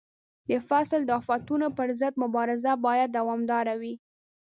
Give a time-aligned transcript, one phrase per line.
[0.49, 3.93] د فصل د آفتونو پر ضد مبارزه باید دوامداره وي.